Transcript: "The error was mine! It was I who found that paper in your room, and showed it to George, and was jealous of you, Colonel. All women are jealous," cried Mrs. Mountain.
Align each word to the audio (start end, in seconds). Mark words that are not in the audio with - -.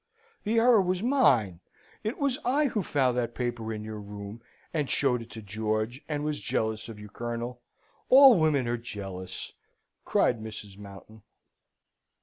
"The 0.43 0.57
error 0.59 0.81
was 0.81 1.03
mine! 1.03 1.59
It 2.03 2.17
was 2.17 2.39
I 2.43 2.65
who 2.69 2.81
found 2.81 3.15
that 3.19 3.35
paper 3.35 3.71
in 3.71 3.83
your 3.83 3.99
room, 3.99 4.41
and 4.73 4.89
showed 4.89 5.21
it 5.21 5.29
to 5.29 5.43
George, 5.43 6.01
and 6.09 6.23
was 6.23 6.39
jealous 6.39 6.89
of 6.89 6.99
you, 6.99 7.07
Colonel. 7.07 7.61
All 8.09 8.39
women 8.39 8.67
are 8.67 8.77
jealous," 8.77 9.53
cried 10.03 10.41
Mrs. 10.41 10.75
Mountain. 10.75 11.21